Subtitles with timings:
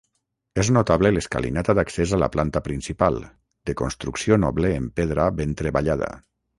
[0.61, 3.21] És notable l'escalinata d'accés a la planta principal,
[3.71, 6.15] de construcció noble en pedra ben treballada.